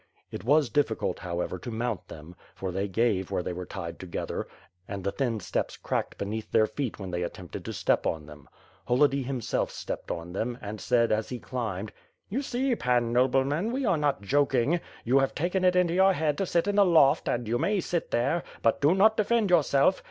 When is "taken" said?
15.35-15.63